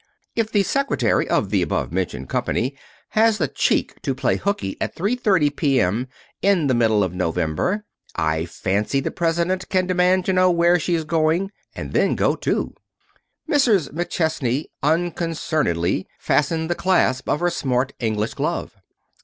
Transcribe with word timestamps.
"If 0.35 0.51
the 0.51 0.63
secretary 0.63 1.29
of 1.29 1.51
the 1.51 1.61
above 1.61 1.91
mentioned 1.93 2.27
company 2.27 2.75
has 3.09 3.37
the 3.37 3.47
cheek 3.47 4.01
to 4.01 4.15
play 4.15 4.35
hooky 4.37 4.75
at 4.81 4.95
3:30 4.95 5.55
P.M. 5.55 6.07
in 6.41 6.65
the 6.65 6.73
middle 6.73 7.03
of 7.03 7.13
November, 7.13 7.85
I 8.15 8.45
fancy 8.45 8.99
the 8.99 9.11
president 9.11 9.69
can 9.69 9.85
demand 9.85 10.25
to 10.25 10.33
know 10.33 10.49
where 10.49 10.79
she's 10.79 11.03
going, 11.03 11.51
and 11.75 11.93
then 11.93 12.15
go 12.15 12.35
too." 12.35 12.73
Mrs. 13.47 13.91
McChesney 13.93 14.65
unconcernedly 14.81 16.07
fastened 16.17 16.67
the 16.67 16.73
clasp 16.73 17.29
of 17.29 17.39
her 17.39 17.51
smart 17.51 17.93
English 17.99 18.33
glove. 18.33 18.73